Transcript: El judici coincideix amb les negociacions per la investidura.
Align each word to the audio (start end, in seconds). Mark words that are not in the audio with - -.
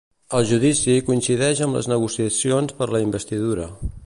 El 0.37 0.45
judici 0.51 0.95
coincideix 1.11 1.61
amb 1.67 1.79
les 1.79 1.91
negociacions 1.93 2.79
per 2.81 2.93
la 2.97 3.07
investidura. 3.09 3.71